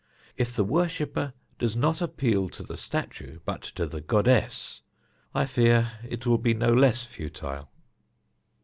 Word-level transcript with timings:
If 0.35 0.55
the 0.55 0.63
worshipper 0.63 1.31
does 1.59 1.75
not 1.75 2.01
appeal 2.01 2.49
to 2.49 2.63
the 2.63 2.75
statue, 2.75 3.37
but 3.45 3.61
to 3.77 3.85
the 3.85 4.01
goddess, 4.01 4.81
I 5.35 5.45
fear 5.45 5.91
it 6.09 6.25
will 6.25 6.39
be 6.39 6.55
no 6.55 6.73
less 6.73 7.03
futile. 7.05 7.69